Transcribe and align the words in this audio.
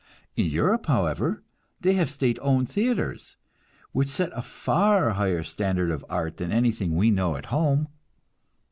In 0.35 0.45
Europe, 0.47 0.87
however, 0.87 1.43
they 1.79 1.93
have 1.93 2.09
state 2.09 2.39
owned 2.41 2.71
theatres, 2.71 3.37
which 3.91 4.09
set 4.09 4.31
a 4.33 4.41
far 4.41 5.11
higher 5.11 5.43
standard 5.43 5.91
of 5.91 6.03
art 6.09 6.37
than 6.37 6.51
anything 6.51 6.95
we 6.95 7.11
know 7.11 7.35
at 7.35 7.45
home. 7.53 7.87